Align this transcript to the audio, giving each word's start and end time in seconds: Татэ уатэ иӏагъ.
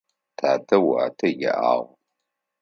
Татэ 0.37 0.75
уатэ 0.87 1.27
иӏагъ. 1.47 1.81